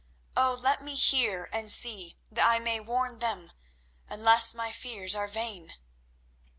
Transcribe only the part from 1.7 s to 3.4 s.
see, that I may warn